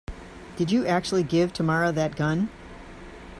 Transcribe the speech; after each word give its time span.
Did 0.55 0.71
you 0.71 0.87
actually 0.87 1.21
give 1.21 1.53
Tamara 1.53 1.91
that 1.91 2.15
gun? 2.15 2.49